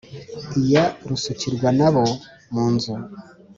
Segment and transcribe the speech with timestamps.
[0.61, 2.03] Iya rusukirwa n'abo
[2.53, 2.93] mu nzu.